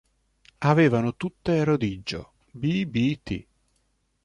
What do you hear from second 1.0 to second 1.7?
tutte